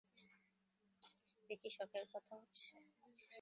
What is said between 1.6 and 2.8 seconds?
কি শখের কথা হচ্ছে?